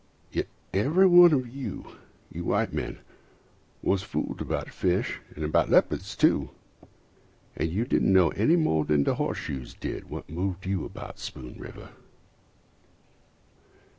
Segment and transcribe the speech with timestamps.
[0.31, 1.95] Yet everyone of you,
[2.31, 2.97] you white men,
[3.83, 6.49] Was fooled about fish and about leopards too,
[7.55, 11.19] And you didn't know any more than the horse shoes did What moved you about
[11.19, 11.89] Spoon River.